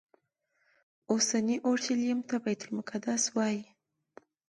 [1.11, 3.61] اوسني اورشلیم ته بیت المقدس وایي.